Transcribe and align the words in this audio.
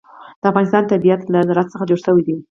د 0.41 0.43
افغانستان 0.51 0.83
طبیعت 0.91 1.21
له 1.33 1.39
زراعت 1.47 1.67
څخه 1.73 1.87
جوړ 1.89 1.99
شوی 2.05 2.21
دی. 2.27 2.35